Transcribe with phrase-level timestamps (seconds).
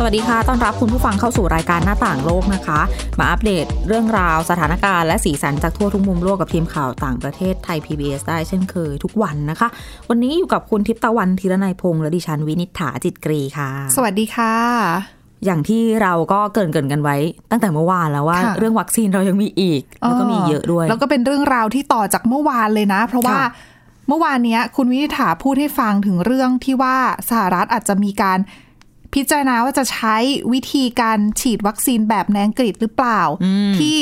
[0.00, 2.80] สวัสดีค่ะ ต้อนรับคุณผู้ฟังเข้าสู่รายการหน้าต่างโลกนะคะ
[3.18, 9.68] มาอัปเดตเรื่องราวสถานการณ์และสีสันจากทั่วทุกมุมโลกกับทีมข่าวต่างประเทศไทย PBS ได้เช่นเคยทุกวันนะคะ
[10.08, 14.52] วันนี้อยู่กับคุณทิพย์ตะวันธีรนัยพงษ์และดิฉันวินิษฐาจิตกรีค่ะ สวัสดีค่ะ
[15.44, 17.16] อย่างที่เราก็เกรินเกินกันไว้
[17.50, 23.48] ตั้งแต่เมื่อวานแล้วว่าค่ะเรื่องวัคซีนเรายังมีอีกแล้วก็มีเยอะด้วย แล้วก็เป็นเรื่องราวที่ต่อจากเมื่อวานเลยนะ เพราะว่าค่ะ
[24.08, 26.96] เมื่อวานเนี้ยคุณวินิษฐาพูดให้ฟังถึงเรื่องที่ว่า
[27.28, 28.38] สหรัฐอาจจะมีการ
[29.14, 30.16] พิจารณาว่าจะใช้
[30.52, 33.20] วิธีการฉีดวัคซีนแบบในอังกฤษหรือเปล่า
[33.78, 33.96] ที่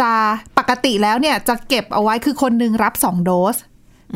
[0.00, 0.12] จะ
[0.58, 3.56] ปกติแล้วเนี่ยจะเก็บเอาไว้คือคนหนึ่งรับสองโดส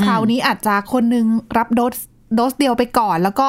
[0.04, 1.26] คราวนี้อาจจะคนหนึ่ง
[1.58, 1.96] รับโดส
[2.34, 3.48] โดสเดียวไปก่อน แล้วก็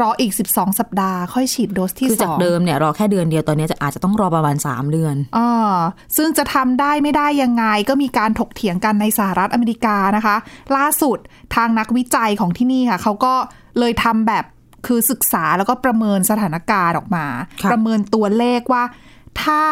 [0.00, 5.76] รออีก 12 สัปดาห์ ค่อยฉีดโดสที่คือสจากองเดิมเนี่ยรอแค่เดือนเดียวตอนนี้จะอาจจะต้องรอประมาณ 3 เดือนอ่า
[6.16, 10.36] ซึ่งจะทำได้ไม่ได้ยังไงก็มีการถกเถียงกันในสหรัฐอเมริกานะคะ
[10.76, 11.18] ล่าสุด
[11.54, 13.34] ทางนักวิจัยของที่นี่ค่ะเขาก็
[13.78, 14.44] เลยทำแบบ
[14.86, 17.26] คือศึกษาแล้วก็ประเมินสถานการณ์ออกมา
[17.62, 18.82] ค่ะประเมินตัวเลขว่า
[19.42, 19.62] ถ้า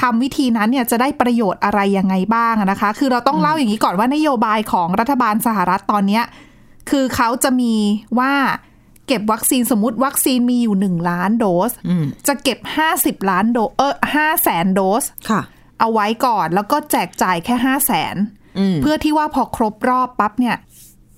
[0.00, 6.24] ทำวิธีนั้นเนี่ยจะได้ประโยชน์อะไรยังไงบ้างอะนะคะ คือเราต้องเล่าอย่างนี้ก่อนว่านโยบายของรัฐบาลสหรัฐตอนเนี้ย
[6.90, 7.74] คือเขาจะมี
[8.18, 8.32] ว่า
[9.06, 12.58] เก็บวัคซีนสมมติวัคซีนมีอยู่หนึ่งล้านโดสอืมจะเก็บ
[12.94, 15.42] 50ล้านโดสเออห้าแสนโดสค่ะ
[15.80, 18.16] เอาไว้ก่อนแล้วก็แจกจ่ายแค่5 0 0แสน
[18.58, 20.56] อืมเพื่อที่ว่าพอครบรอบปั๊บเนี่ย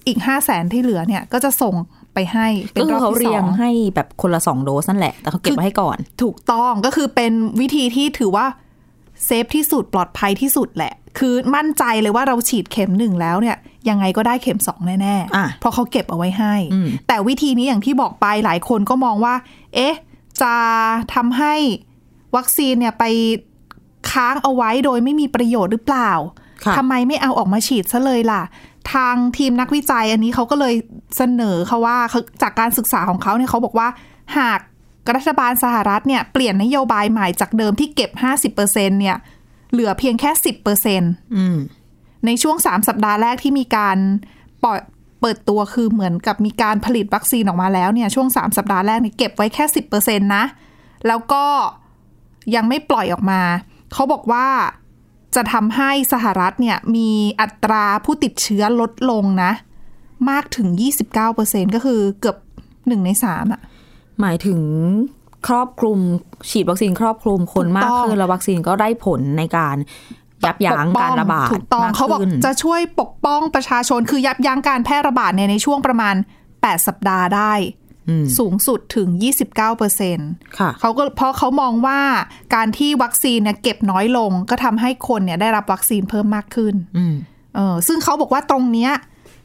[0.06, 1.74] อีก5 0 0แสนที่เหลือเนี่ยก็จะส่ง
[2.14, 8.46] ไปให้เป็ก็นคืรออบเขาที่สเรียองงให้แบบคนละสองโดสนั่นแหละ แต่เขาเก็บไว้ให้ก่อน ถูกต้องก็คือเป็นวิธีที่ถือว่า
[9.24, 13.56] เซฟที่สุดปลอดภัยที่สุดแหละ คือมั่นใจเลยว่าเราฉีดเข็มหนึ่งแล้วเนี่ย
[13.88, 19.34] ยังไงก็ได้เข็มสองแน่อะๆเพราะเขาเก็บเอาไว้ให้อืมแต่วิธีนี้อย่างที่บอกไปหลายคนก็มองว่า
[19.74, 19.94] เอ๊ะ
[20.42, 20.54] จะ
[21.14, 21.54] ทำให้
[22.36, 23.04] วัคซีนเนี่ยไป
[24.10, 26.10] ค้างเอาไว้โดยไม่มีประโยชน์หรือเปล่า
[26.64, 28.42] ค่ะทำไมไม่เอาออกมาฉีดซะเลยล่ะ
[28.92, 30.74] ทางทีมนักวิจัยอันนี้เขาก็เลย
[31.16, 31.98] เสนอเขาว่า
[32.42, 33.88] จากการศึกษาของเขาเนี่ยเขาบอกว่า
[34.38, 34.60] หาก
[35.14, 38.10] รัฐบาลสหรัฐเนี่ยเปลี่ยนนโยบายใหม่จากเดิมที่เก็บ
[38.54, 39.16] 50%เนี่ย
[39.72, 40.30] เหลือเพียงแค่
[40.82, 41.58] 10%อืม
[42.26, 43.98] ในช่วง 3 สัปดาห์แรกที่มีการ
[44.64, 44.80] ปล่อย
[45.20, 49.64] เปิดตัวคือเหมือนกับมีการผลิตวัคซีนออกมาแล้วเนี่ยช่วง 3 สัปดาห์แรกเนี่ยเก็บไว้แค่
[49.96, 50.44] 10%นะ
[51.06, 51.44] แล้วก็
[52.54, 53.40] ยังไม่ปล่อยออกมา
[53.92, 54.46] เขาบอกว่า
[55.34, 57.10] จะทำให้สหรัฐเนี่ยมี
[57.40, 59.52] อัตราผู้ติดเชื้อลดลงนะ
[60.30, 60.68] มากถึง
[61.22, 62.36] 29%ก็คือเกือบ
[62.88, 63.60] หนึ่งในสามอะ
[64.20, 64.60] หมายถึง
[65.46, 65.98] ครอบคลุม
[66.50, 69.76] ฉีดวัคซีนครอบคลุมคนถูกมากต้องขึ้นแล้ววัคซีนก็ได้ผลในการ
[70.44, 76.14] ยับยั้งปป้อการระบาดถูกต้องมเขาบอกขึ้นจะช่วยปกป้องประชาชนคือยับยั้งการแพร่ระบาดเนี่ยในช่วงประมาณ
[76.50, 77.81] 8 สัปดาห์ได้อืม
[78.38, 80.18] สูงสุดถึง 29เปอร์เซ็น
[80.58, 82.00] ค่ะเขาก็เพราะเขามองว่า
[82.54, 87.14] การที่วัคซีนเนี่ยเก็บน้อยลง ก็ทำให้คนเนี่ยได้รับวัคซีนเพิ่มมากขึ้นอืม
[87.54, 88.92] เออซึ่งเขาบอกว่าตรงเนี้ย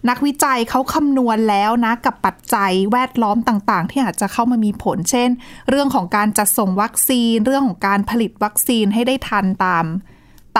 [0.09, 5.29] นักวิจัยเขาคำนวณแล้วนะ กับปัจจัยแวดล้อมต่าง ๆ ที่อาจจะเข้ามามีผล เช่น
[5.69, 9.85] เรื่องของการจัดส่งวัคซีน เรื่องของการผลิตวัคซีนให้ได้ทันตาม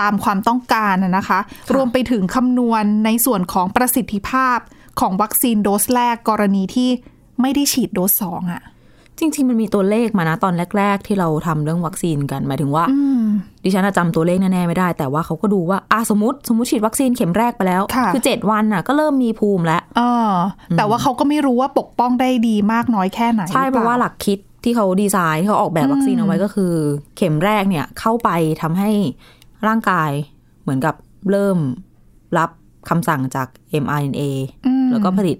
[0.06, 1.40] ามความต้องการนะนะคะ
[1.74, 4.58] รวมไปถึงคำนวณในส่วนของประสิทธิภาพ
[5.00, 6.90] ของวัคซีนโดสแรกกรณีที่
[7.40, 8.62] ไม่ได้ฉีดโดสสองอะ
[9.18, 12.84] จริง ๆ มันมีตัวเลขมานะตอนแรก ๆ ที่เราทำเรื่องวัคซีนกันหมายถึงว่า
[13.64, 20.32] ดิฉันอะจำตัวเลขแน่ๆไม่ได้ แต่ว่าเขาก็ดูว่าอะสมมติสมมติฉีดวัคซีนเข็มแรกไปแล้วค่ะอเจ็ดวันน่ะก็เริ่มมีภูมิแล้วเออ
[20.78, 26.72] แต่ว่าเขาก็ไม่รู้ว่าปกป้องได้ดีมากน้อยแค่ไหนใช่อเพราะว่าหลักคิดที่เขาดีไซน์ที่เขาออกแบบวัคซีนเอาไว้ก็คือ
[27.16, 28.30] เข็มแรกเนี่ยเข้าไป
[28.62, 28.90] ทำให้
[29.66, 30.10] ร่างกาย
[30.62, 30.94] เหมือนกับ
[31.30, 31.58] เริ่ม
[32.38, 32.50] รับ
[32.88, 33.48] คำสั่งจาก
[33.84, 34.22] mRNA
[34.66, 35.36] อืมแล้วก็ผลิต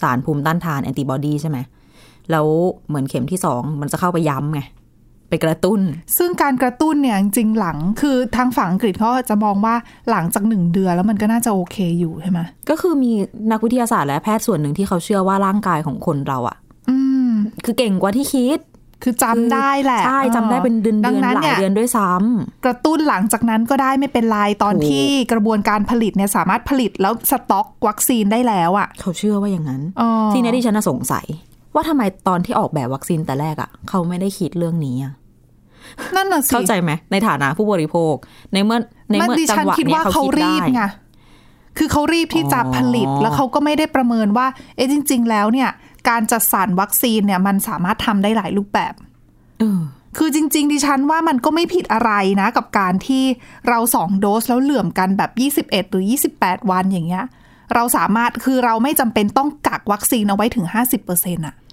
[0.00, 1.58] สารภูมิต้านทานแอนติบอดีใช่ไหม
[2.30, 2.46] แล้ว
[2.88, 4.60] เหมือนเข็มที่สองมันจะเข้าไปย้ำไง
[5.28, 5.80] ไปกระตุ้น
[6.18, 9.74] ซึ่งการกระตุ้นเนี่ยจริงๆหลังคือทางฝั่งอังกฤษเขาจะมองว่า
[10.10, 12.40] หลังจากหนึ่งเดือนแล้วมันก็น่าจะโอเคอยู่ใช่ไหม
[12.70, 13.12] ก็คือมี
[13.50, 16.56] นักวิทยาศาสตร์และแพทย์ส่วนหนึ่งที่เขาเชื่อว่าร่างกายของคนเราอะ
[16.88, 16.96] อื
[17.28, 17.30] ม
[17.64, 18.58] คือเก่งกว่าที่คิด
[19.02, 31.26] คือจำได้แหละ ใช่จำได้เป็นเดือนดัเดืงอนนั้นหลาเนี่ยยเดือนด้วยซ้ำกระตุ้นหลังจากนั้นก็ได้ไม่เป็นไรตอนถูกที่กระบวนการผลิตเนี่ยสามารถผลิตแล้วสต็อกวัคซีนได้แล้วอะ เขาเชื่อว่าอย่างนั้นอ๋อทีนี้ดิฉันน่ะสงสัย
[31.74, 35.12] ว่าทำไมตอนที่ออกแบบวัคซีนแต่แรกอะเขาไม่ได้คิดเรื่องนี้อะ
[36.16, 38.14] นั่นน่ะสิเข้าใจไหมในฐานะผู้บริโภค
[38.52, 38.78] ในเมื่อ
[39.10, 40.82] ในมันเมื่อดิจัฉังนหวะคิดเนี้ยว่าเขาเขาคิดรีได้บไง
[41.78, 44.46] คือเขารีบที่จะผลิตอ๋อแล้วเขาก็ไม่ได้ประเมินว่า
[44.76, 45.68] เอ๊ะจริง ๆ แล้วเนี่ย
[46.08, 48.94] การจัดสรรวัคซีนเนี่ยมันสามารถทำได้หลายรูปแบบ
[49.60, 49.82] เออ
[50.18, 53.24] คือจริง ๆ ดิฉันว่ามันก็ไม่ผิดอะไรนะ กับการที่
[53.68, 55.30] เราสองโดสแล้วเหลื่อมกันแบบ
[55.70, 56.04] 21 หรือ
[56.36, 57.24] 28 วันอย่างเงี้ย
[57.74, 60.66] เราสามารถคือเราไม่จำเป็นต้องกักวัคซีนเอาไว้ถึง
[61.06, 61.63] 50%อะอืม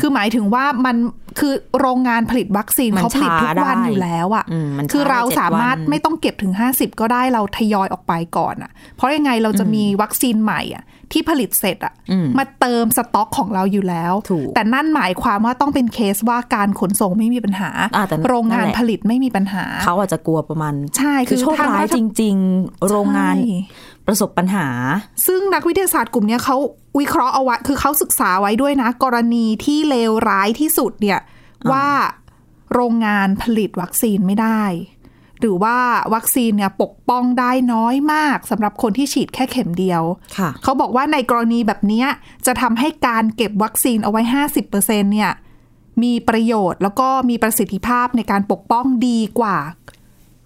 [0.00, 0.96] คือหมายถึงว่ามัน
[1.38, 23.54] คือโรงงานผลิตวัคซีนมันเขาผลิตทุกวันช้าได้อยู่แล้วอะอืมมันคือช้าเราได้เจ็ดสามารถวันไม่ต้องเก็บถึง 50 ก็ได้เราทยอยออกไปก่อนอะเพราะยังไงเราจะมีวัคซีนใหม่อะที่ผลิตเสร็จอะอืมมาเติมสต็อกของเราอยู่แล้วถูกแต่นั่นหมายความว่าต้องเป็นเคสว่าการขนส่งไม่มีปัญหาอ่าแต่โรงงานนั่นแหละผลิตไม่มีปัญหา เขาอาจจะกลัวประมาณใช่คือโชคทางร้ายรัฐจริง ๆ โรงงานใช่
[24.06, 24.66] ประสบปัญหา
[25.26, 26.56] ซึ่งนักวิทยาศาสตร์กลุ่มเนี้ยเขา
[27.00, 31.20] วิเคราะห์เอาไว้คือเขาศึกษาไว้ด้วยนะ กรณีที่เลวร้ายที่สุดเนี่ย
[31.72, 31.86] ว่า
[32.74, 34.62] โรงงานผลิตวัคซีนไม่ได้
[35.40, 35.78] หรือว่า
[36.14, 40.02] วัคซีนเนี่ยปกป้องได้น้อยมากสำหรับคนที่ฉีดแค่เข็มเดียว
[40.38, 42.06] ค่ะเขาบอกว่าในกรณีแบบเนี้ย
[42.46, 44.22] จะทำให้การเก็บวัคซีนเอาไว้
[44.52, 45.32] 50%เนี่ย
[46.02, 49.56] มีประโยชน์แล้วก็มีประสิทธิภาพในการปกป้องดีกว่า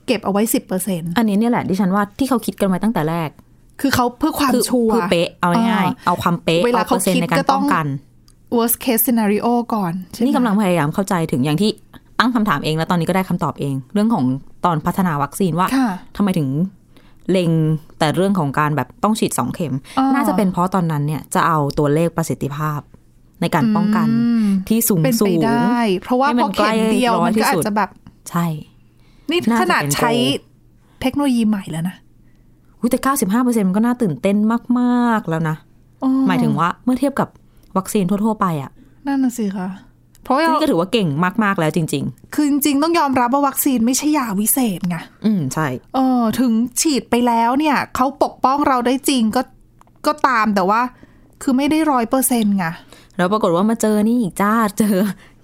[0.06, 0.42] เก็บเอาไว้
[0.80, 3.30] 10%อันนี้เนี่ยแหละดิฉันว่าที่เขาคิดกันไว้ตั้งแต่แรก
[3.80, 7.86] คือเขาเพื่อความคือชัวร์คือเป๊ะเอาง่ายๆเอาความเป๊ะเวลาเอาเปอร์เซ็นต์เขาคิดในการก็ต้ป้อองงกัน
[8.56, 11.70] worst case scenario ก่อนใช่ไหมนี่กำลังพยายามเข้าใจถึงอย่างที่
[12.18, 14.24] ตั้งคำถามเองแล้วตอนนี้ก็ได้คำตอบเอง เรื่องของ
[14.64, 16.48] ตอนพัฒนาวัคซีนว่าค่ะทำไมถึง
[17.30, 17.50] เล็ง
[17.98, 22.80] แต่เรื่องของการแบบต้องฉีดสองเข็มอ่าน่าจะเป็นเพราะตอนนั้นเนี่ยจะเอาตัวเลขประสิทธิภาพ
[23.40, 27.90] ในการป้องกันอืมที่สูงเป็นสูไปงได้ เพราะว่าให้มัพอนเข็มเดียวใกล้ร้อยมันที่ก็อาสุจดจะแบบ
[28.30, 28.46] ใช่
[29.30, 30.40] นี่น่าจะขนาดเป็นใช้โก
[31.02, 31.96] เทคโนโลยีใหม่แล้วนะ
[32.80, 34.36] อุ๊ยแต่95เปอร์เซ็นต์มันก็น่าตื่นเต้น
[34.78, 35.56] มาก ๆ แล้วนะ
[36.02, 37.28] อ๋อหมายถึงว่าเมื่อเทียบกับ
[37.76, 38.70] วัคซีนทั่ว ๆ ไปอะ
[39.06, 39.68] นั่นน่ะสิคะ
[40.24, 41.08] เพราะว่าซึ่งนี่ก็ถือว่าเก่ง
[41.44, 42.04] มาก ๆ แล้วจริง
[42.34, 49.42] คือจริง ๆ ต้องยอมรับว่าวัคซีนไม่ใช่ยาวิเศษไงๆอืม ใช่ เออ ถึงฉีดไปแล้วเนี่ย เขาปกป้องเราได้จริงก็
[50.06, 50.80] ก็ตามแต่ว่า
[51.42, 52.64] คือไม่ได้ร้อยเปอร์เซ็นต์ไง
[53.16, 54.96] แล้วปรากฏว่ามาเจอนี่อีกจ้า เจอ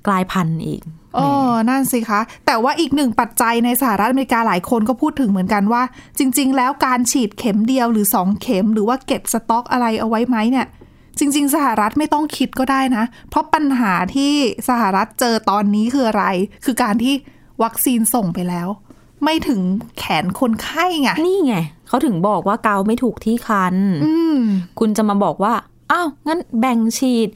[0.06, 0.82] กลายพันธุ์อีก
[1.14, 1.20] เอ
[1.50, 5.82] อนั่นสิคะ แต่ว่าอีกหนึ่งปัจจัยในสหรัฐอเมริกาหลายคนก็พูดถึงเหมือนกันว่า
[6.18, 10.66] จริง ๆ แล้วการฉีดเข็มเดียวหรือสองเข็ม หรือว่าเก็บสต็อกอะไรเอาไว้ไหมเนี่ย
[11.18, 14.32] จริง ๆ สหรัฐไม่ต้องคิดก็ได้นะ เพราะปัญหาที่
[14.68, 16.24] สหรัฐเจอตอนนี้คืออะไร
[16.64, 17.14] คือการที่
[17.62, 18.68] วัคซีนส่งไปแล้ว
[19.24, 19.60] ไม่ถึง
[19.98, 21.56] แขนคนไข้ไงนี่ไง
[21.88, 24.38] เขาถึงบอกว่าเกาไม่ถูกที่คันอืม
[24.78, 25.52] คุณจะมาบอกว่า
[25.92, 27.28] อ้าวงั้นแบ่งฉีด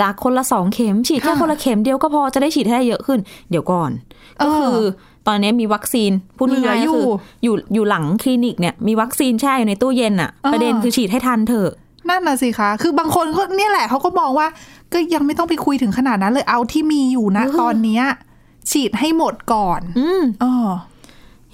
[0.00, 3.18] จากคนละสองเข็ม ฉีดแค่ค่ะคนละเข็มเดียวก็พอจะได้ฉีดให้ได้เยอะขึ้น
[3.50, 3.90] เดี๋ยวก่อน
[4.38, 4.78] เออก็คือ
[5.26, 11.70] ตอนนี้มีวัคซีนพูดง่ายๆเหลืออยู่ก็คืออยู่อยู่หลังคลินิกเนี่ยมีวัคซีนแช่อยู่ในตู้เย็นอะเออประเด็นคือฉีดให้ทันเถอะ
[12.08, 14.46] นั่นน่ะสิคะ คือบางคนก็เนี่ยแหละเขาก็มองว่า
[14.92, 18.04] ก็ยังไม่ต้องไปคุยถึงขนาดนั้นเลยเอาที่มีอยู่นะเออตอนเนี้ย
[18.70, 20.52] ฉีดให้หมดก่อน อืมอ๋อ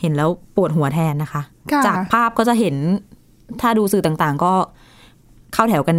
[0.00, 2.74] เห็นแล้วปวดหัวแทนนะคะค่ะจากภาพก็จะเห็น
[3.60, 4.54] ถ้าดูสื่อต่างๆ ก็
[5.54, 5.98] เข้าแถวกัน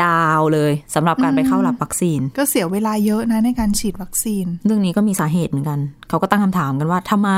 [0.00, 5.78] ยาวเลยสำหรับการไปเข้ารับวัคซีน ก็เสียเวลาเยอะนะในการฉีดวัคซีน เรื่องนี้ก็มีสาเหตุเหมือนกัน
[6.08, 7.30] เขาก็ตั้งคำถามกันว่าทำไม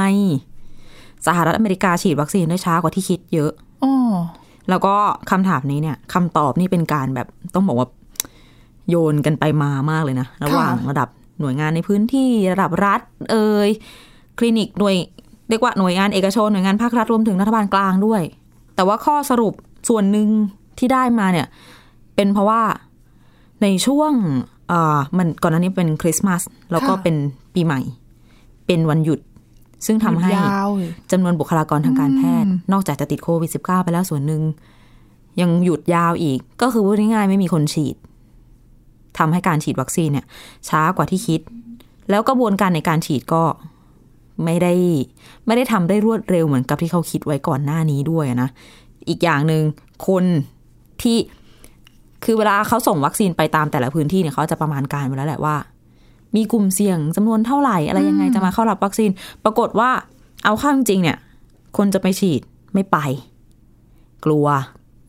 [1.27, 3.51] สหรัฐอเมริกาฉีดวัคซีนได้ช้ากว่าที่คิดเยอะ
[3.85, 3.95] อ๋อ
[4.69, 4.95] แล้วก็
[5.31, 7.89] คำถามนี้เนี่ยคำตอบนี่เป็นการแบบต้องบอกว่า
[8.89, 11.09] โยนกันไปมามากเลยนะระหว่างระดับ
[11.41, 13.01] หน่วยงานในพื้นที่ระดับรัฐ
[13.31, 13.69] เอ่ย
[14.39, 14.97] คลินิกหน่วย
[15.49, 18.23] เรียกว่าหน่วยงานเอกชนหน่วยงานภาครัฐรวมถึงรัฐบาลกลางด้วย
[18.75, 19.55] แต่ว่าข้อสรุป
[19.89, 20.29] ส่วนหนึ่ง
[20.79, 21.47] ที่ได้มาเนี่ย
[22.15, 22.63] เป็นเพราะว่า
[23.63, 24.13] ในช่วง
[24.69, 26.43] เอ่อมันก่อนหน้านี้เป็นคริสต์มาส
[26.73, 27.15] แล้วก็เป็น
[27.55, 27.81] ปีใหม่
[28.67, 29.21] เป็นวันหยุด
[29.87, 34.43] ซึ่งทำให้ยาวเลยจำนวนบุคลากรทางการแพทย์ นอกจากจะติดโควิด -19 ไปแล้วส่วนหนึ่ง
[35.41, 37.97] ยังหยุดยาวอีก ก็คือพูดง่ายๆไม่มีคนฉีด
[39.19, 40.27] ทำให้การฉีดวัคซีนเนี่ย
[40.69, 41.41] ช้ากว่าที่คิด
[42.11, 43.43] แล้วกระบวนการในการฉีดก็
[44.45, 44.75] ไม่ได้
[45.47, 48.49] ไม่ได้ทำได้รวดเร็วเหมือนกับที่เขาคิดไว้ก่อนหน้านี้ด้วยนะ
[49.09, 49.63] อีกอย่างหนึ่ง
[50.07, 50.25] คน
[51.03, 51.19] ที่
[52.25, 55.57] คือเวลาเขาส่งวัคซีนไปตามแต่ละพื้นที่เนี่ยเขาจะประมาณการไว้แล้วแหละว่า
[56.37, 59.11] มีกลุ่มเสี่ยงจำนวนเท่าไหร่อะไรยังไงจะมาเข้ารับวัคซีน
[59.45, 59.91] ปรากฏว่า
[60.45, 61.19] เอาเข้าจริงๆเนี่ย
[61.77, 62.41] คนจะไปฉีด
[62.75, 62.97] ไม่ไป
[64.25, 64.47] กลัว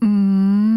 [0.04, 0.10] อื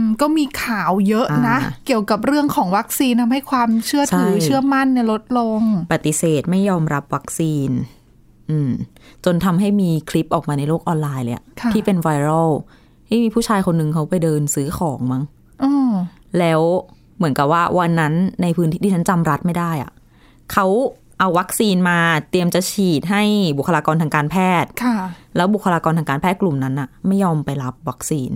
[0.01, 5.61] มก็มีข่าวเยอะนะอ่าเกี่ยวกับเรื่องของวัคซีนทำให้ความเชื่อถือใช่เชื่อมั่นเนี่ยลดลง
[5.93, 7.69] ปฏิเสธไม่ยอมรับวัคซีน
[8.49, 8.71] อืม
[9.25, 12.63] จนทำให้มีคลิปออกมาในโลกออนไลน์เลยอะค่ะที่เป็นไวรัลที่
[13.23, 15.23] มีผู้ชายคนหนึ่งเขาไปเดินซื้อของมั้ง
[15.63, 15.93] อ๋อ
[16.39, 16.61] แล้ว
[17.17, 19.91] เหมือนกับว่าวันนั้นในพื้นที่ที่ฉันจำรัฐไม่ได้อะ
[20.53, 20.65] เขา
[21.19, 23.23] เอาวัคซีนมาเตรียมจะฉีดให้
[23.57, 24.95] บุคลากรทางการแพทย์ค่ะ
[25.35, 28.31] แล้วบุคลากรทางการแพทย์กลุ่มนั้นอะไม่ยอมไปรับวัคซีน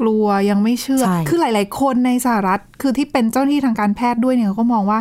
[0.00, 5.00] กลัวยังไม่เชื่อใช่คือหลาย ๆ คนในสหรัฐคือที่เป็นเจ้าหน้าที่ทางการแพทย์ด้วยเนี่ยเขาก็มองว่า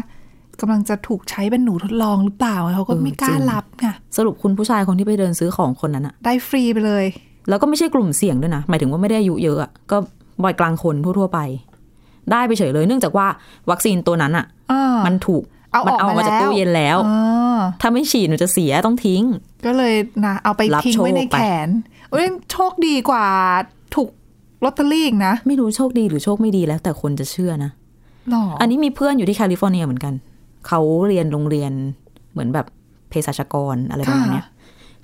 [0.61, 3.87] กำลังจะถูกใช้เป็นหนูทดลองหรือเปล่าเขาก็ไม่กล้ารับไง
[4.17, 7.05] สรุปคุณผู้ชายคนที่ไปเดินซื้อของคนนั้นอะได้ฟรีไปเลย
[7.49, 9.97] แล้วก็ไม่ใช่กลุ่มเสี่ยงด้วยนะ หมายถึงว่าไม่ได้อายุเยอะอะก็
[10.43, 11.39] วัยกลางคนทั่วๆไป
[12.31, 13.27] ได้ไปเฉยเลยเนื่องจากว่า
[13.69, 19.23] วัคซีนตัวนั้นอะอ่ามันถูกเอามัออกเอามามาจากแล้วตู้เย็นแล้วอ่าถ้าไม่ฉีดมันจะเสียต้องทิ้ง
[19.65, 19.93] ก็เลย
[20.25, 21.69] นะเอาไปรับทิ้งไว้โชคในไปแขน
[22.11, 23.27] เอ้ยโชคดีกว่า
[23.95, 24.09] ถูก
[24.63, 27.71] ลอตเตอรี่อีกนะ ไม่รู้โชคดีหรือโชคไม่ดีแล้วแต่คนจะเชื่อนะ
[28.29, 30.13] หรออันนี้มีเพื่อนอยู่ที่แคลิฟอร์เนียเหมือนกัน
[30.67, 31.71] เขาเรียนโรงเรียน
[32.31, 32.65] เหมือนแบบ
[33.09, 34.45] เภสัชกรอะไรประมาณเนี้ย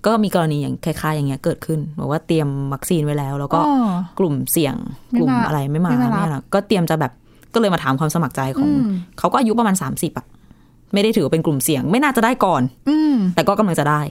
[0.05, 4.75] ก็มีกรณีอย่างคล้ายๆ อย่างเงี้ยเกิดขึ้นบอกว่าเตรียมวัคซีนไว้แล้ว แล้วก็อ๋อกลุ่มเสี่ยง
[5.11, 7.11] ไม่กลุ่มมาอะไรไม่มาไม่มารับไม่มาก็เตรียมจะแบบ
[7.53, 8.83] ก็เลยมาถามความสมัครใจของอืม
[9.19, 10.25] เขาก็อายุประมาณ30อะ
[10.93, 14.01] ไม่ได้ถือว่าเป็นกลุ่มเสี่ยง ไม่น่าจะได้ก่อน อืมแต่ก็กำลังจะได้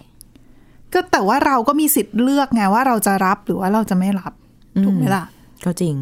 [0.92, 4.32] ก็แต่ว่าเราก็มีสิทธิ์เลือกไงว่าเราจะรับหรือว่าเราจะไม่รับ
[4.76, 5.24] อืมถูกไหมล่ะ
[5.64, 5.94] ก็จริง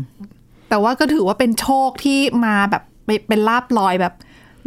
[0.69, 4.15] แต่ว่าก็ถือว่าเป็นโชคที่มาแบบเป็นเป็นลาบลอยแบบ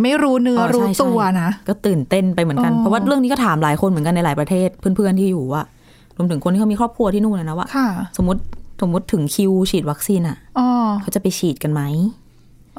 [0.02, 5.64] ไม่รู้เนื้ออ๋อรู้ใช่ใช่ตัวนะ ก็ตื่นเต้นไปเหมือนกันอ๋อเพราะว่าเรื่องนี้ก็ถามหลายคนเหมือนกันในหลายประเทศ เพื่อนๆที่อยู่ว่า
[6.18, 7.88] รวมถึงคนที่เขามีครอบครัวที่นู่นนะว่าค่ะ
[8.18, 8.42] สมมติ
[8.82, 10.68] สมมติถึงคิวฉีดวัคซีนอะอ๋อ
[11.02, 11.82] เขาจะไปฉีดกันไหม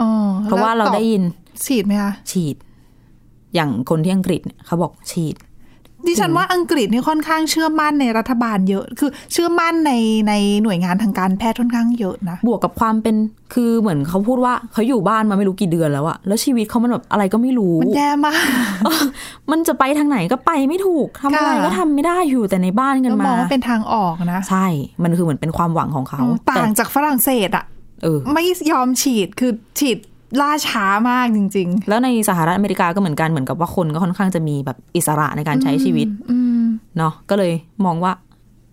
[0.01, 0.11] อ๋อ
[0.45, 1.23] เพราะว่าเราแล้ตอบได้ยิน
[1.67, 2.57] ฉีดไหมคะฉีด
[3.55, 5.35] อย่างคนที่อังกฤษเนี่ยเขาบอกฉีด
[6.07, 9.93] ดิฉันว่าอังกฤษนี่ค่อนข้างเชื่อมั่นในรัฐบาลเยอะ คือเชื่อมั่นใน
[10.29, 13.17] ในหน่วยงานทางการแพทย์ค่อนข้างเยอะนะ บวกกับความเป็น
[13.55, 18.43] คือเหมือนเขาพูดว่าเขาอยู่บ้านมาไม่รู้กี่เดือนแล้วอะแล้วชีวิตเขามันแบบอะไรก็ไม่รู้ มันแย่มาก
[19.51, 24.67] มันจะไปทางไหนก็ไปไม่ถูกทำอะไรค่ะก็ทำไม่ได้อยู่แต่ในบ้านกันก็มมาองว่าเป็นทางออกนะ ใช่
[25.03, 27.65] มันคือเหมือนเป็นความหวังของเขา ต่างจากฝรั่งเศสอะ
[28.03, 29.99] เออไม่ยอมฉีดคือฉีด
[30.41, 36.65] ล่าช้ามากจริงแล้วในสหรัฐอเมริกาก็เหมือนกันเหมือนกับว่าคนก็ค่อนข้างจะมีแบบอิสระในการใช้ชีวิตๆอืม
[36.97, 37.53] เนาะก็เลย
[37.85, 38.13] มองว่า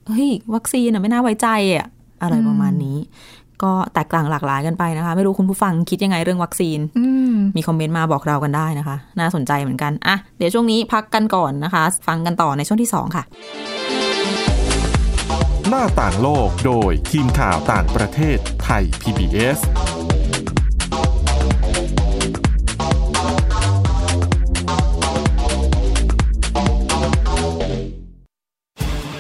[0.08, 1.88] เฮ้ยวัคซีนอะไม่น่าไว้ใจอะ
[2.22, 2.98] อะไรประมาณนี้
[3.64, 13.24] ก็แตกต่างหลากหลายกันไปนะคะ ไม่รู้คุณผู้ฟังคิดยังไงเรื่องวัคซีนอืมมีคอมเมนต์มาบอกเรากันได้นะคะ น่าสนใจเหมือนกันอะเดี๋ยวช่วงนี้พักกันก่อนนะคะ ฟังกันต่อในช่วงที่ 2 ค่ะ
[15.70, 19.60] หน้าต่างโลกโดยทีมข่าวต่างประเทศไทย PBS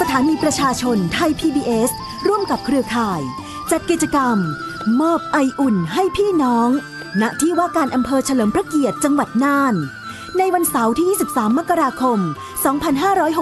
[0.00, 1.90] สถานีประชาชนไทย PBS
[2.28, 3.20] ร่วมกับเครือข่าย
[3.70, 4.36] จัดกิจกรรม
[5.00, 6.68] มอบไออุ่นให้พี่น้อง
[7.20, 9.74] ณที่ว่าการอำเภอเฉลิมพระเกียรติจังหวัดน่าน
[10.38, 12.18] ในวันเสาร์ที่ 23 มกราคม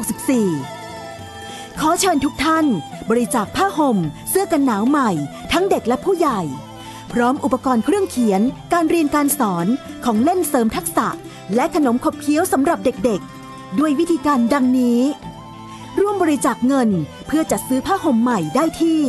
[0.02, 2.66] 2564 ขอเชิญทุกท่าน
[3.10, 3.98] บริจาคผ้าห่ม
[4.30, 5.10] เสื้อกันหนาวใหม่
[5.52, 6.40] ทั้งเด็กและผู้ใหญ่
[7.12, 8.42] พร้อมอุปกรณ์เครื่องเขียน
[8.72, 9.66] การเรียนการสอน
[10.04, 11.08] ของเล่นเสริมทักษะ
[11.54, 15.00] และขนมขบเคี้ยวสำหรับเด็กๆ ด้วยวิธีการดังนี้
[16.02, 16.90] ร่วมบริจาคเงิน
[17.26, 19.00] เพื่อจัดซื้อผ้าห่มใหม่ได้ที่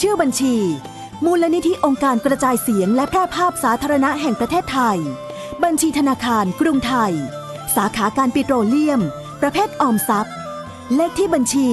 [0.00, 0.56] ชื่อบัญชี
[1.24, 4.98] มูลนิธิองค์การกระจายเสียงและแพร่ภาพสาธารณะแห่งประเทศไทย
[5.64, 7.12] บัญชีธนาคารกรุงไทย
[7.76, 9.00] สาขาการปิโตรเลียม
[9.40, 10.34] ประเภทออมทรัพย์
[10.94, 11.68] เลขที่บัญชี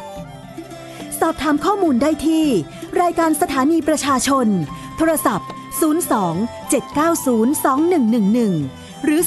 [1.19, 2.45] สอบถามข้อมูลได้ที่
[3.01, 4.47] รายการสถานีประชาชน
[4.97, 5.49] โทรศัพท์
[5.79, 7.47] 02 790
[8.55, 9.21] 2111หรือ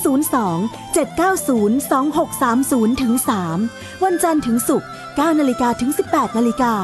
[0.54, 3.14] 02 790 2630ถึง
[3.58, 4.88] 3วันจันทร์ถึงศุกร์
[5.20, 6.74] 9นาฬิกาถึง 18นาฬิกา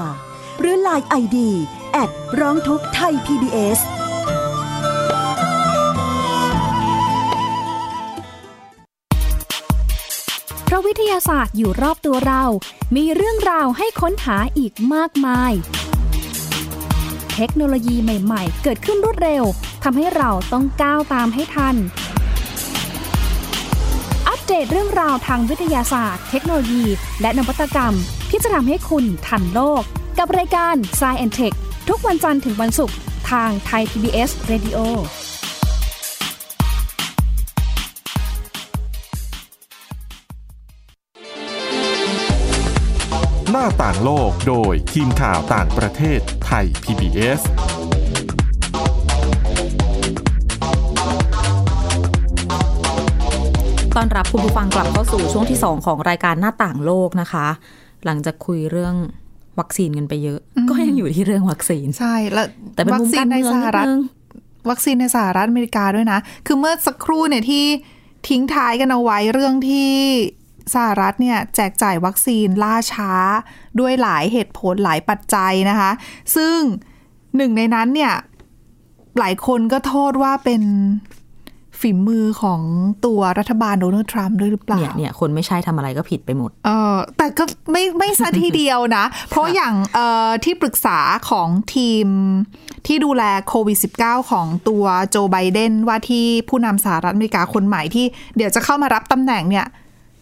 [0.61, 1.37] หรือ Line ID
[1.93, 3.79] แอดร้องทุกไทย PBS
[10.65, 12.45] เพราะวิทยาศาสตร์อยู่รอบตัวเรา
[12.97, 15.53] มีเรื่องราวให้ค้นหาอีกมากมาย
[17.35, 19.45] เทคโนโลยีใหม่ ๆ เกิดขึ้นรวดเร็ว
[19.85, 21.77] ทำให้เราต้องก้าวตามให้ทัน
[24.29, 26.85] อัปเดตเรื่องราวทางวิทยาศาสตร์ เทคโนโลยี
[27.21, 27.95] และนวัตกรรม
[28.31, 29.83] ที่จะทำให้คุณทันโลก
[30.19, 31.57] กับรายการ s c i e n t e c h
[31.89, 32.97] ทุกวันจันทร์ถึงวันศุกร์
[33.31, 34.79] ทางไทย PBS Radio
[43.51, 47.41] หน้าต่างโลกโดยทีมข่าวต่างประเทศไทย PBS
[53.97, 57.47] ต้อนรับคุณผู้ฟังกลับเข้าสู่ช่วงที่ 2 ของรายการหน้าต่างโลกนะคะ
[58.05, 58.95] หลังจากคุยเรื่อง
[59.59, 64.01] วัคซีนกันไปเยอะ ก็ยังอยู่ที่เรื่องวัคซีน ใช่แล้วแต่เป็นวัมุมซีกานรในเมืองสนิหดรัฐนึง
[64.71, 67.65] วัคซีนในสหรัฐอเมริกาด้วยนะ คือเมื่อสักครู่เนี่ยที่
[68.29, 69.91] ทิ้งท้ายกันเอาไว้เรื่องที่
[70.75, 73.13] สหรัฐเนี่ยแจกจ่ายวัคซีนล่าช้า
[73.81, 75.91] ด้วยหลายเหตุผลหลายปัจจัยนะคะ
[76.37, 76.59] ซึ่ง
[77.37, 78.13] หนึ่งในนั้นเนี่ย
[79.19, 80.63] หลายคนก็โทษว่าเป็น
[81.81, 82.61] ฝีมือของ
[83.07, 90.99] ตัวรัฐบาลโดนัลด์ทรัมป์ด้วยหรือเปล่าเนี่ยเนี่ยคนไม่ใช่ทำอะไรก็ผิดไปหมด เออแต่ก็ไม่ไม่ซะทีเดียวนะ เพราะอย่างเอ่อที่ปรึกษา
[91.31, 92.07] ของทีม
[92.87, 98.07] ที่ดูแลโควิด -19 ของตัวโจไบเดนว่าที่ผู้นำสหรัฐอเมริกาคนใหม่ที่
[98.37, 99.67] เดี๋ยวจะเข้ามารับตำแหน่งเนี่ย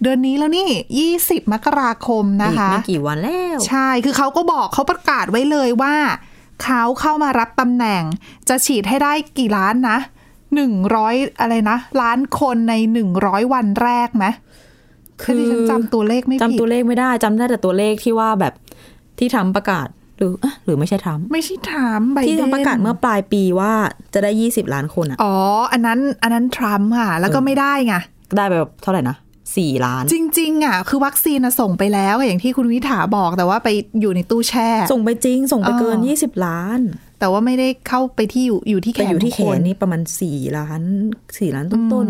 [0.03, 0.69] เดือนนี้แล้วนี่
[1.17, 5.95] 20 มกราคมนะอีกคะไม่กี่วันแล้ว ใช่ คือเขาก็บอกเขาประกาศไว้เลยว่า
[6.63, 8.03] เขาเข้ามารับตำแหน่ง
[8.49, 9.99] จะฉีดให้ได้กี่ล้านนะ
[10.55, 14.27] หนึ่งร้อยอะไรนะ ล้านคนในหนึ่งร้อยวันแรกไหม
[15.23, 18.55] คือที่ฉันจำตัวเลขไม่ผิดจำตัวเลขไม่ได้จำได้แต่ตัวเลขที่ว่าแบบ
[19.19, 23.73] ที่ทำประกาศหรืออะหรือไม่ใช่ทำไม่ใช่ถามไบเดนที่ทำประกาศเมื่อปลายปีว่า
[24.15, 25.35] จะได้ยี่สิบล้านคนอะอ๋อ
[25.73, 27.95] อันนั้นอันนั้นทรัมป์ค่ะ แล้วก็ไม่ได้ไง
[28.37, 29.17] ได้ไปแบบเท่าไหร่นะ
[29.57, 33.69] สี่ล้าน จริง ๆ อะ คือวัคซีนน่ะส่งไปแล้วอย่างที่คุณวิถาบอกแต่ว่าไป
[34.01, 36.81] อยู่ในตู้แช่ ส่งไปจริง ส่งไปเกินอ๋อยี่สิบล้าน
[37.25, 40.83] แต่ว่าไม่ได้เข้าไปที่อยู่อยู่ที่แขแต่นอยู่ที่แขของคนนี่ประมาณสี่ล้าน
[41.39, 42.07] สี่ล้านต้น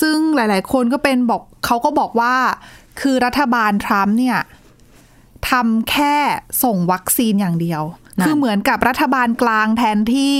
[0.00, 2.34] ซึ่งหลาย ๆ คนก็เป็นบอกเขาก็บอกว่า
[3.00, 4.38] คือรัฐบาลทรัมป์เนี่ย
[5.50, 6.16] ทำแค่
[6.62, 7.82] ส่งวัคซีนอย่างเดียว
[8.18, 10.34] นั่นคือเหมือนกับรัฐบาลกลางแทนที่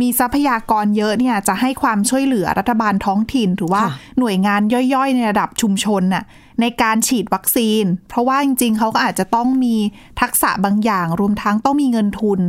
[0.00, 3.82] มีทรัพยากรเยอะเนี่ยจะให้ความช่วยเหลือรัฐบาลท้องถิ่น หรือว่า
[4.18, 4.60] หน่วยงาน
[4.94, 6.24] ย่อยๆ ในระดับชุมชนน่ะ
[6.60, 9.76] ในการฉีดวัคซีน เพราะว่าจริงๆ เขาก็อาจจะต้องมี
[10.20, 12.40] ทักษะบางอย่าง รวมทั้งต้องมีเงินทุน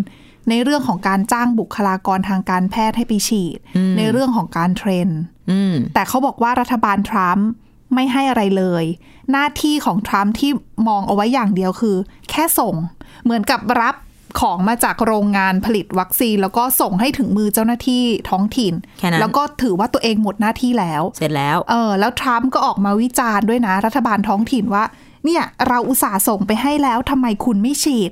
[0.50, 3.58] ในเรื่องของการจ้างบุคลากรทางการแพทย์ให้ไปฉีด
[3.98, 7.48] ในเรื่องของการเทรนๆอืมแต่เขาบอกว่ารัฐบาลทรัมป์
[7.94, 8.84] ไม่ให้อะไรเลย
[9.32, 10.52] หน้าที่ของทรัมป์ที่
[10.88, 11.96] มองเอาไว้อย่างเดียวคือ
[12.30, 12.76] แค่ส่ง
[13.24, 13.96] เหมือนกับรับ
[14.40, 24.84] ของมาจากโรงงานผลิตวัคซีน แล้วก็ส่งให้ถึงมือเจ้าหน้าที่ท้องถิ่นแค่นั้นแล้วก็ถือว่าตัวเองหมดหน้าที่แล้ว เสร็จแล้วเออแล้วทรัมป์ก็ออกมาวิจารณ์ด้วยนะ รัฐบาลท้องถิ่นว่า
[25.26, 28.12] เนี่ยเราอุตส่าห์ส่งไปให้แล้วทำไมคุณไม่ฉีด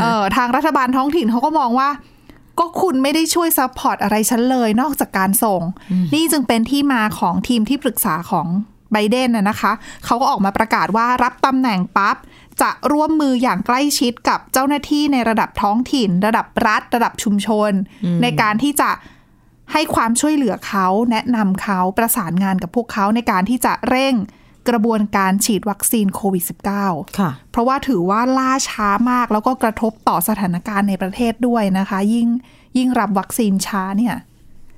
[0.00, 1.88] เออทางรัฐบาลท้องถิ่นเขาก็มองว่า
[2.58, 5.62] ก็คุณไม่ได้ช่วย support อะไรฉันเลย นอกจากการส่ง
[6.14, 8.46] นี่จึงเป็นที่มาของทีมที่ปรึกษาของ
[8.92, 9.72] ไบเดนน่ะนะคะ
[10.04, 12.16] เขาก็ออกมาประกาศว่ารับตำแหน่งปั๊บ
[12.62, 17.70] จะร่วมมืออย่างใกล้ชิดกับเจ้าหน้าที่ในระดับท้องถิ่น ระดับรัฐ ระดับชุมชน
[18.22, 18.90] ในการที่จะ
[19.72, 24.14] ให้ความช่วยเหลือเขา แนะนำเขาประสานงานกับพวกเขาในการที่จะเร่ง
[24.68, 26.44] กระบวนการฉีดวัคซีนโควิด
[26.80, 32.28] -19 ค่ะ เพราะว่าถือว่าล่าช้ามากแล้วก็กระทบต่อสถานการณ์ในประเทศด้วยนะคะ ยิ่ง
[32.76, 34.16] ยิ่งรับวัคซีนช้าเนี่ย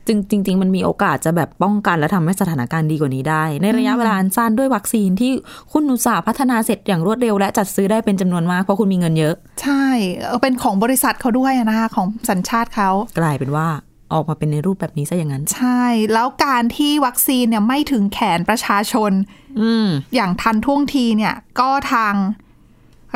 [0.07, 5.33] จริงจริงๆมันมีโอกาสจะแบบป้องกันและทำให้สถานการณ์ดีกว่านี้ได้ ในระยะเวลาอันสั้นด้วยวัคซีนที่
[5.73, 13.69] คุณอุตสาห์พัฒนาเสร็จอย่างรวดเร็วและจัดซื้อได้เป็นจำนวนมากเพราะคุณมีเงินเยอะ ใช่เออเป็นของบริษัทเขาด้วยนะคะของสัญชาติเขากลายเป็นว่า
[14.13, 19.13] ออกมาเป็นในรูปแบบนี้ซะอย่างนั้น ใช่ แล้วการที่วัคซีนเนี่ยไม่ถึงแขนประชาชน
[19.61, 22.15] อืมอย่างทันท่วงทีเนี่ย ก็ทาง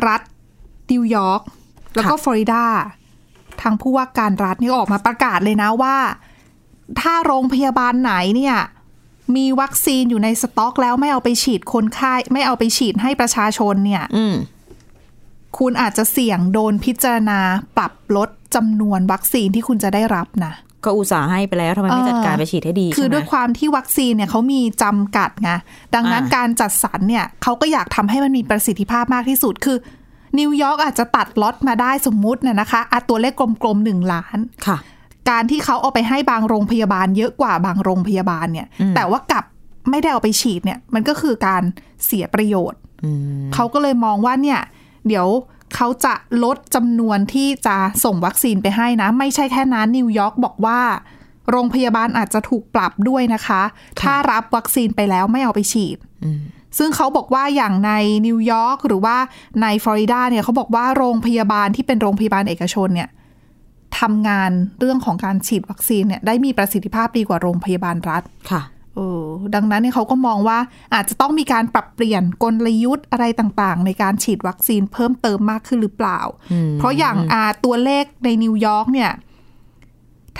[0.06, 0.22] รัฐ
[0.92, 1.42] นิวยอร์ก
[1.94, 2.64] แล้วก็ฟลอริดา
[3.60, 5.96] ทางผู้ว่าการรัฐนี่ก็ออกมาประกาศเลยนะว่า
[7.00, 8.56] ถ้าโรงพยาบาลไหนเนี่ย
[9.36, 14.34] มีวัคซีนอยู่ในสต็อกแล้วไม่เอาไปฉีดคนไข้ ไม่เอาไปฉีดให้ประชาชนเนี่ยอืม
[15.58, 17.40] คุณอาจจะเสี่ยงโดนพิจารณา
[17.76, 20.52] ปรับลดจำนวนวัคซีนที่คุณจะได้รับนะ
[20.84, 25.50] ก็อุตส่าห์ให้ไปแล้วทำไมไม่จัดการไปฉีดให้ดี คือใช่ไหมด้วยความที่วัคซีนเนี่ยเขามีจำกัดไง
[25.94, 29.78] ดังนั้นอ่าการจัดสรรเนี่ยเขาก็อยากทำให้มันมีประสิทธิภาพมากที่สุดคือ
[30.38, 34.78] นิวยอร์กอาจจะตัดล็อตมาได้สมมุติน่ะนะคะอะตัวเลขกลมๆหนึ่งล้านค่ะ
[35.30, 39.44] การที่เขาเอาไปให้บางโรงพยาบาลเยอะกว่าบางโรงพยาบาลเนี่ยอืมแต่ว่ากลับ
[39.90, 41.62] ไม่ได้เอาไปฉีดเนี่ย มันก็คือการ
[42.04, 43.10] เสียประโยชน์อื
[43.42, 44.60] มเขาก็เลยมองว่าเนี่ย
[45.08, 45.26] เดี๋ยว
[45.76, 50.80] เขาจะลดจำนวนที่จะส่งวัคซีนไปให้นะ ไม่ใช่แค่นั้นนิวยอร์กบอกว่า
[51.50, 53.62] โรงพยาบาลอาจจะถูกปรับด้วยนะคะ
[54.00, 56.40] ถ้ารับวัคซีนไปแล้วไม่เอาไปฉีดอืม
[56.78, 57.92] ซึ่งเขาบอกว่าอย่างใน
[58.26, 59.16] นิวยอร์กหรือว่า
[59.62, 63.08] ในฟลอริดาเนี่ยเขาบอกว่าโรงพยาบาลที่เป็นโรงพยาบาลเอกชนเนี่ย
[64.00, 68.62] ทำงานเรื่องของการฉีดวัคซีนเนี่ยได้มีประสิทธิภาพดีกว่าโรงพยาบาลรัฐค่ะ
[68.96, 70.58] เออดังนั้นเนี่ยเขาก็มองว่า
[70.94, 76.20] อาจจะต้องมีการปรับเปลี่ยนกลยุทธ์อะไรต่างๆ ในการฉีดวัคซีนเพิ่มเติมมากขึ้นหรือเปล่า
[76.52, 79.10] อืมเพราะอย่างอาตัวเลขในนิวยอร์กเนี่ย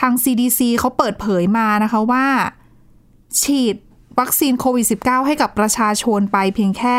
[0.00, 2.26] ทาง CDC เขาเปิดเผยมานะคะว่า
[3.42, 3.76] ฉีด
[4.18, 6.96] วัคซีนโควิด -19 ให้กับประชาชนไปเพียงแค่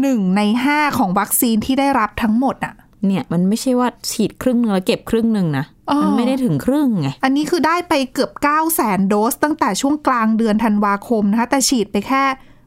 [0.00, 2.74] หนึ่งในห้าของวัคซีนที่ได้รับทั้งหมดอะ
[3.08, 12.22] เนี่ยมันไม่ใช่ว่าฉีดครึ่งนึงแล้วเก็บครึ่งหนึ่งนะอ๋อมันไม่ได้ถึงครึ่งไง อันนี้คือได้ไปเกือบ9 0 0แสนโดส ตั้งแต่ช่วงกลางเดือนธันวาคมนะคะ แต่ฉีดไปแค่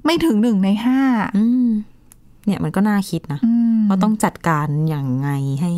[0.06, 1.02] ไม่ถึงหนึ่งในห้า
[1.38, 1.70] อืม
[2.46, 5.30] เนี่ยมันก็น่าคิดนะอืมว่าต้องจัดการอย่างไง
[5.62, 5.72] ให้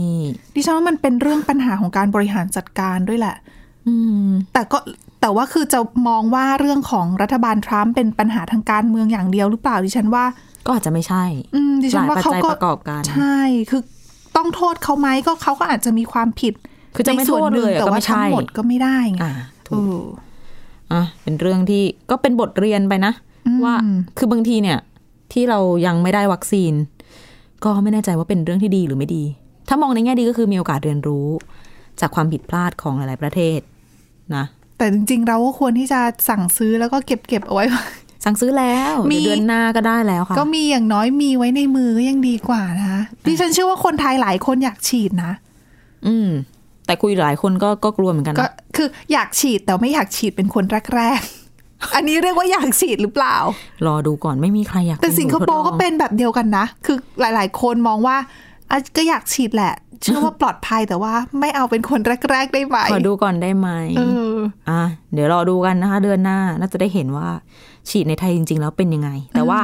[0.56, 3.36] ดิฉันว่ามันเป็นเรื่องปัญหาของการบริหารจัดการด้วยแหละ
[3.88, 3.96] อื
[4.26, 4.78] มแต่ก็
[5.22, 10.26] แต่ว่าคือจะมองว่าเรื่องของรัฐบาลทรัมป์เป็นปัญหาทางการเมืองอย่างเดียวหรือเปล่าดิฉันว่า
[10.66, 11.24] ก็อาจจะไม่ใช่
[11.56, 13.38] อืมดิหฉันลายว่าปัจเขาจัยก็ประกอบกันใช่
[13.70, 13.82] คือ
[14.36, 16.54] ต้องโทษเขาไหมก็เขาก็อาจจะมีความผิด
[16.96, 19.32] คือจะไม่ในส่วนโทษหนึ่เลงยอะแต่ก็ว่าไม่ใช่ทั้งหมดก็ไม่ได้ไงอ่า
[19.68, 19.82] เอถูก
[20.92, 23.14] ออะเป็นเรื่องที่ก็เป็นบทเรียนไปนะ
[23.48, 23.76] อืมว่า
[24.18, 24.80] คือบางทีเนี่ย
[25.34, 26.74] ที่เรายังไม่ได้วัคซีน
[27.64, 29.24] ก็ไม่แน่ใจว่าเป็นเรื่องที่ดีหรือไม่ดี
[29.68, 31.28] ถ้ามองในแง่ดีก็คือมีโอกาสเรียนรู้
[32.00, 33.60] จากความผิดพลาดของหลาย ๆ ประเทศ
[34.36, 34.46] นะ
[34.78, 37.66] แต่จริง ๆ เราก็ควรที่จะสั่งซื้อแล้วก็เก็บเก็บเอาไว้
[38.24, 45.32] สั่งซื้อแล้วมีเดี๋ยวเดือนหน้าก็ได้แล้วค่ะ ก็มีอย่างน้อยมีไว้ในมือก็ยังดีกว่านะคะดิฉันเชื่อว่าคนไทยหลายคนอยากฉีดนะ
[46.08, 46.30] อืม
[46.86, 50.64] แต่คุยหลายคนก็ก็กลัวเหมือนกันก็นะคืออยากฉีดแต่ไม่อยากฉีดเป็นคน
[50.96, 53.36] แรกๆอันนี้เรียกว่าอยากฉีดหรือเปล่า
[53.86, 58.18] รอดูก่อนไม่มีใครอยาก แต่เป็นสิงคโปร์หนูทดลก็องเป็นแบบเดียวกันนะ คือหลาย ๆ คนมองว่า
[58.72, 62.00] อะก็อยากฉีดแหละ เชื่อว่าปลอดภัยแต่ว่าไม่เอาเป็นคน
[62.32, 64.02] แรก ๆ ได้ไหมขอดูก่อนได้ไหมเอ
[64.34, 64.36] อ
[64.70, 64.82] อะ
[65.14, 67.28] เดี๋ยวรอดูกันนะคะ เดือนหน้าน่าจะได้เห็นว่า
[67.90, 69.60] ฉีดในไทยจริง ๆ แล้วเป็นยังไง แต่ว่า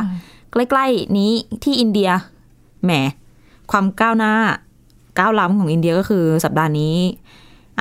[0.51, 1.31] ใกล้ ๆ นี้
[1.63, 2.09] ที่อินเดีย
[2.83, 2.91] แหม
[3.71, 4.33] ความก้าวหน้า
[5.19, 6.95] ก้าวล้ำของอินเดียก็คือสัปดาห์นี้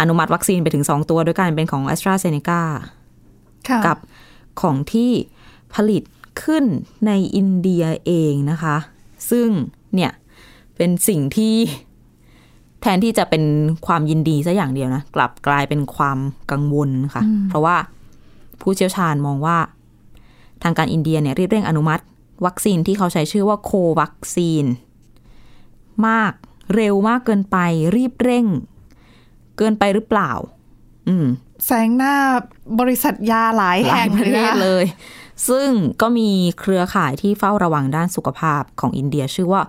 [0.01, 2.61] อนุมัติวัคซีนไปถึง 2 ตัวด้วยกันเป็นของ a s t r a z เซ e c a
[3.69, 3.97] ค่ะกับ
[4.61, 5.11] ของที่
[5.75, 6.03] ผลิต
[6.43, 6.65] ขึ้น
[7.07, 8.77] ในอินเดียเองนะคะ
[9.31, 9.49] ซึ่ง
[9.95, 10.13] เนี่ย
[10.77, 11.55] เป็นสิ่งที่
[12.81, 13.45] แทนที่จะเป็น
[13.87, 16.19] ความยินดีซะอย่างเดียวนะ กลับกลายเป็นความ
[16.51, 17.77] กังวลค่ะ เพราะว่า
[18.61, 19.57] ผู้เชี่ยวชาญมองว่า
[20.63, 22.03] ทางการอินเดียเนี่ยรีบเร่งอนุมัติ
[22.47, 24.65] วัคซีนที่เขาใช้ชื่อว่าโควัคซีน
[26.09, 26.33] มาก
[26.75, 27.57] เร็วมากเกินไป
[27.97, 28.47] รีบเร่ง
[29.57, 30.33] เกินไปหรือเปล่า
[31.09, 31.27] อืม
[31.65, 32.15] แสงหน้า
[32.81, 34.85] บริษัทยาหลายหลาแห่ยงประเลยเทศนะเลย
[35.49, 35.69] ซึ่ง
[36.01, 39.63] ก็มีเครือข่ายที่เฝ้าระวังด้านสุขภาพของอินเดีย ชื่อว่า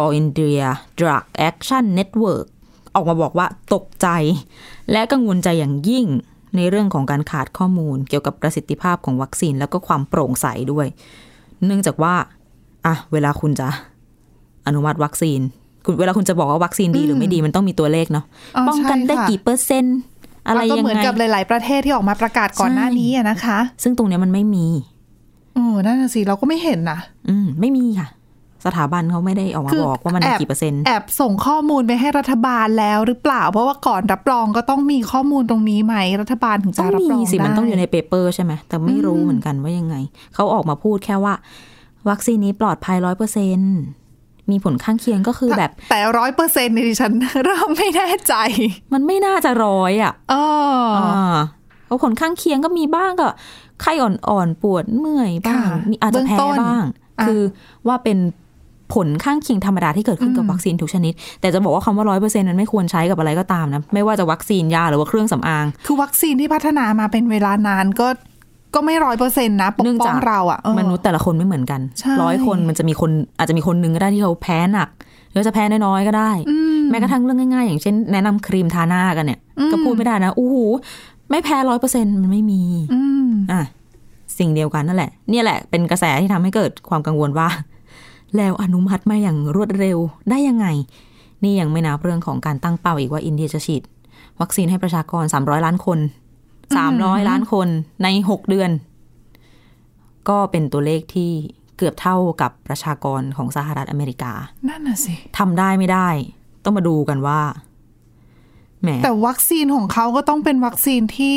[0.00, 0.64] All India
[0.98, 2.46] Drug Action Network
[2.94, 4.08] ออกมาบอกว่าตกใจ
[4.92, 6.06] และกังวลใจอย่างยิ่ง
[6.56, 10.86] ในเรื่องของการขาดข้อมูล เกี่ยวกับประสิทธิภาพของวัคซีน แล้วก็ความโปร่งใสด้วย
[11.66, 12.14] เนื่องจากว่า
[12.86, 13.68] อะเวลาคุณจะ
[14.66, 15.40] อนุมัติวัคซีน
[15.84, 18.24] คุณเวลาคุณจะบอกว่าวัคซีนดีหรือไม่ดีมันต้องมีตัวเลขเนาะ
[18.56, 19.98] อ๋อป้องกันได้ใช่ค่ะกี่เปอร์เซ็นต์
[20.46, 24.66] อะไรแล้วก็ยังเหมือนไงกับหลาย ๆ ประเทศที่ออกมาประกาศก่อนหน้านี้อะนะคะ ซึ่งตรงเนี้ยมันไม่มี
[25.54, 28.08] โอ้นั่นน่ะสิเราก็ไม่เห็นนะอืมไม่มีค่ะ
[28.66, 39.96] สถาบันเขาไม่ได้ออกมาคือบอกว่ามันมีแอบกี่เปอร์เซ็นต์ แอบส่งข้อมูลไปให้รัฐบาลแล้วหรือเปล่า เพราะว่าก่อนรับรองก็ต้องมีข้อมูลตรงนี้ไหมรัฐบาลถึงจะต้องรับรองมีสิได้มันต้องอยู่ใน paper ใช่ไหมแต่ไม่รู้เหมือนกันว่ายังไง
[40.34, 41.34] เขาออกมาพูดแค่ว่า
[42.08, 43.58] วัคซีนนี้ปลอดภัยร้อยเปอร์เซ็น
[44.50, 47.12] มีผลข้างเคียงก็คือแบบ แต่ร้อยเปอร์เซ็นต์ในดิฉัน
[47.44, 48.34] เริ่มไม่แน่ใจ
[48.92, 51.38] มันไม่น่าจะร้อยอะเออออ่า
[51.86, 53.28] เพราะผลข้างเคียงก็มีบ้างก็
[53.80, 56.84] ไข้อ่อนๆปวดเมื่อยบ้างค่ะมีอาจจะแพ้เบื้องต้นบ้าง
[57.18, 57.40] อะคือ
[57.86, 58.18] ว่าเป็น
[58.94, 68.08] ผลข้างเคียงธรรมดาที่เกิดขึ้นกับวัคซีนทุกชนิด แต่จะบอกว่าคำว่าร้อยเปอร์เซ็นต์นั้นไม่ควรใช้กับอะไรก็ตามนะ ไม่ว่าจะวัคซีนยาหรือว่าเครื่องสำอาง คือวัคซีนที่พัฒนามาเป็นเวลานานก็
[68.74, 74.88] ก็ไม่ร้อยเปอร์เซ็นต์นะปกเนื่องป้อจากงเราอะเออมนุษย์แต่ละคนไม่เหมือนกันใช่ร้อยคนมันจะมีคนอาจจะมีคนหนึงก็ได้ที่เขาแพ้หนัก
[75.30, 76.30] หรือจะแพ้น้อยๆก็ได้
[76.90, 79.38] แม้กระทั่งเรื่องง่ายๆ อย่างเช่นแนะนำครีมทาหน้ากันเนี่ย
[79.72, 80.64] ก็พูดไม่ได้นะอู้หู
[81.30, 82.62] ไม่แพ้ร้อยเปอร์เซ็นมันไม่มี
[82.94, 83.62] อืมอะ
[84.38, 87.48] สิ่งเดียวกันนั่นแหละ เนี่ยแหละเป็นกระแสที่ทำให้เกิดความกังวลว่า
[88.36, 89.98] แล้วอนุมัติมาอย่างรวดเร็ว
[90.30, 90.66] ได้ยังไง
[91.42, 93.82] นี่ยังไม่นับเรื่องของการตั้งเป้าอีกว่าอินเดียจะฉีด
[94.40, 95.98] วัคซีนให้ประชากร 300 ล้านคน
[96.68, 97.68] 300 ล้านคน
[98.02, 98.70] ใน 6 เดือน
[100.28, 101.30] ก็เป็นตัวเลขที่
[101.76, 104.32] เกือบเท่ากับประชากรของสหรัฐอเมริกา
[104.68, 106.08] นั่นน่ะสิทำได้ไม่ได้
[106.64, 107.40] ต้องมาดูกันว่า
[108.82, 111.36] แหมแต่วัคซีนของเขาก็ต้องเป็นวัคซีนที่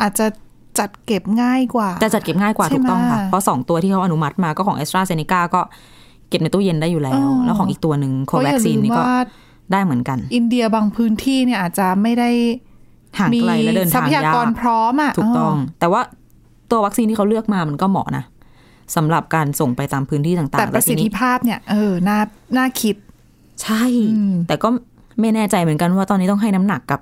[0.00, 0.26] อาจจะ
[0.80, 5.60] จัดเก็บง่ายกว่า จะจัดเก็บง่ายกว่าใช่ถูกต้องค่ะไหมเพราะสองตัวที่เขาอนุมัติมาก็ของ a s t r a z เซ e c a ก็
[6.28, 9.20] เก็บในตู้เย็นได้อยู่แล้วอ๋อแล้วของอีกตัวหนึ่งโคเพราะอวัคย่าซีลืนมนี่ก็ว่า
[9.72, 12.30] ได้เหมือนกัน อินเดียบางพื้นที่เนี่ยอาจจะไม่ได้
[13.18, 16.00] ห่างมีไกลและเดินทรัทางพยายากรพร้อมอะถูกต้อง แต่ว่า
[16.70, 18.24] ตัววัคซีนที่เขาเลือกมามันก็เหมาะนะ
[18.96, 22.18] สำหรับการส่งไปตามพื้นที่ต่างๆแต่ประสิททีธินี้ภาพเนี่ยเออน่า
[22.56, 22.96] น่าคิด
[23.62, 23.84] ใช่
[24.48, 24.68] แต่ก็
[25.20, 27.00] ไม่แน่ใจเหมือนกันว่าตอนนี้ต้องให้น้ำหนักกับ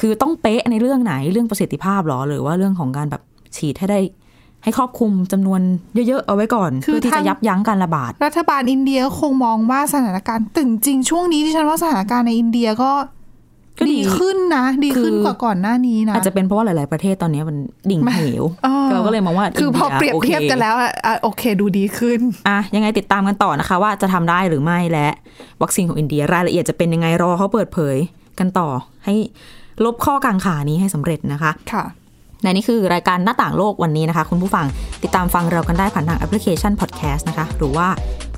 [0.00, 3.22] คือต้องเป๊ะในเรื่องไหนเรื่องประสิทธิภาพหรอ หรือว่าเรื่องของการแบบ
[3.56, 4.00] ฉีดให้ได้
[4.62, 5.60] ให้ครอบคลุมจำนวน
[6.08, 12.92] เยอะ ๆ เอาไว้ก่อนคือเพื่อที่ทาจะงยับยั้งการระบาด รัฐบาลอินเดียก็คงมองว่าสถานการณ์แต่จริงๆช่วงนี้ที่ฉันว่าสถานการณ์ในอินเดียก็
[13.78, 17.56] ก็ดีดีขึ้นนะ ดีขึ้นคือกว่าก่อนหน้านี้นะ อาจจะเป็นเพราะว่าหลาย ๆ ประเทศตอนนี้มัน
[17.90, 25.08] ดิ่งเหวเออเราก็เลยมองว่า คือพออินเปรียบโอคเทียบกันแล้วอะอะโอเคดูดีขึ้นอะยังไงติดตามกันต่อนะคะ ว่าจะทำได้หรือไม่และ
[25.62, 27.96] วัคซีนของอินเดียรายละเอียดจะเป็นยังไงรอเขาเปิดเผย
[28.38, 28.68] กันต่อ
[29.04, 29.14] ให้
[29.84, 31.84] ลบข้อกังขานี้ให้สำเร็จนะคะค่ะ
[32.42, 34.66] และนี่คือรายการหน้าต่างโลกวันนี้นะคะ คุณผู้ฟัง
[35.02, 37.88] ติดตามฟังเรากันได้ผ่านทางแอปพลิเคชัน Podcast นะคะ หรือว่า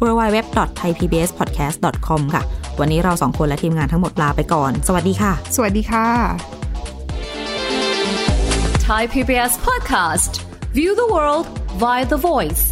[0.01, 2.43] www.thaipbspodcast.com ค่ะ
[2.81, 6.07] วันนี้เราสองคนและทีมงานทั้งหมดลาไปก่อน สวัสดีค่ะ สวัสดีค่ะ
[8.89, 10.33] Thai PBS podcast.
[10.73, 11.47] View the world
[11.83, 12.65] via the voice.